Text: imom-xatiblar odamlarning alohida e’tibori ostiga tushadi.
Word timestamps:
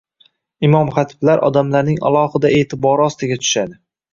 imom-xatiblar 0.67 1.43
odamlarning 1.49 2.01
alohida 2.11 2.53
e’tibori 2.61 3.07
ostiga 3.09 3.39
tushadi. 3.45 3.79